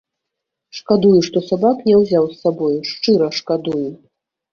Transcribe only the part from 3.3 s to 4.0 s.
шкадую!